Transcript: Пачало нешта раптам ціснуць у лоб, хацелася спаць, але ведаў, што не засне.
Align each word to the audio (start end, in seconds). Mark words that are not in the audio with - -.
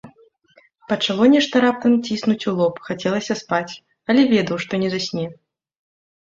Пачало 0.91 1.27
нешта 1.33 1.55
раптам 1.65 1.93
ціснуць 2.07 2.45
у 2.53 2.53
лоб, 2.61 2.79
хацелася 2.87 3.37
спаць, 3.43 3.73
але 4.11 4.21
ведаў, 4.33 4.57
што 4.65 4.73
не 4.87 4.91
засне. 4.97 5.27